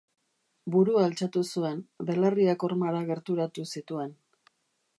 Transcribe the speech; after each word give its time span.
Burua 0.75 1.03
altxatu 1.07 1.43
zuen, 1.57 1.83
belarriak 2.09 2.65
hormara 2.69 3.03
gerturatu 3.11 3.67
zituen. 3.77 4.17